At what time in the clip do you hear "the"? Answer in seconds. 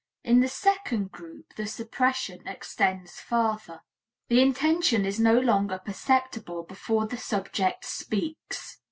0.39-0.47, 1.57-1.67, 4.29-4.41, 7.05-7.17